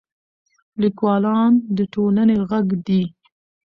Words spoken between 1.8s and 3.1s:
ټولنې ږغ دي.